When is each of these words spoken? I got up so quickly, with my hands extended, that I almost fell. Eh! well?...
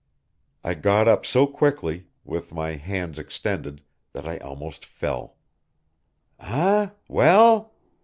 I 0.63 0.73
got 0.73 1.07
up 1.07 1.27
so 1.27 1.45
quickly, 1.45 2.07
with 2.25 2.51
my 2.51 2.71
hands 2.73 3.19
extended, 3.19 3.81
that 4.13 4.27
I 4.27 4.37
almost 4.39 4.83
fell. 4.83 5.35
Eh! 6.39 6.89
well?... 7.07 7.71